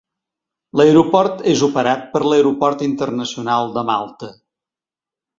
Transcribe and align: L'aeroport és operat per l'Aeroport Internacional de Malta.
L'aeroport 0.79 1.43
és 1.51 1.59
operat 1.67 2.07
per 2.15 2.21
l'Aeroport 2.27 2.81
Internacional 2.85 3.69
de 3.75 3.83
Malta. 3.91 4.31